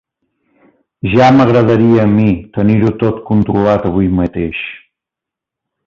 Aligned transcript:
Ja 1.15 1.27
m'agradaria 1.35 2.01
a 2.05 2.07
mi 2.15 2.27
tenir-ho 2.59 2.91
tot 3.05 3.23
controlat 3.31 3.89
avui 3.91 4.11
mateix! 4.23 4.67